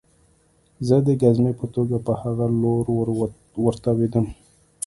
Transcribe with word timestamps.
زه 0.87 0.97
د 1.07 1.09
ګزمې 1.21 1.53
په 1.59 1.65
توګه 1.75 1.97
په 2.05 2.13
هغه 2.21 2.45
لور 2.61 3.07
ورتاوېدم 3.65 4.25